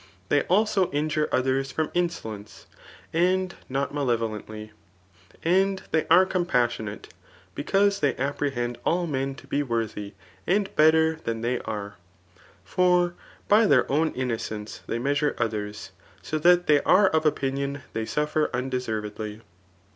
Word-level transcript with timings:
They 0.29 0.41
also 0.45 0.89
injure 0.89 1.27
•Aers 1.27 1.71
from 1.71 1.91
insolence, 1.93 2.65
and 3.13 3.53
not 3.69 3.93
malevolently. 3.93 4.71
And 5.45 5.83
they 5.91 6.07
aie 6.09 6.25
compassionate, 6.25 7.09
because 7.53 7.99
they 7.99 8.15
apprehend 8.17 8.79
all 8.83 9.05
men 9.05 9.35
to 9.35 9.45
be 9.45 9.59
w«athy 9.59 10.13
and 10.47 10.75
better 10.75 11.17
than 11.23 11.41
they 11.41 11.59
are; 11.59 11.97
for 12.63 13.13
by 13.47 13.67
their 13.67 13.85
own 13.91 14.11
inno* 14.13 14.33
eenee 14.37 14.79
they 14.87 14.97
measure 14.97 15.35
others; 15.37 15.91
so 16.23 16.39
that 16.39 16.65
they 16.65 16.81
are 16.81 17.09
of 17.09 17.21
opvkm 17.25 17.83
^wy 17.93 18.07
sufitr 18.09 18.51
undeservedly. 18.53 19.41